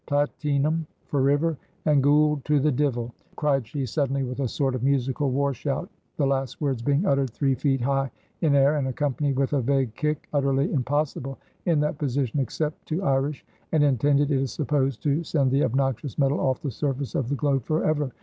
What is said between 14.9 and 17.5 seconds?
to send the obnoxious metal off the surface of the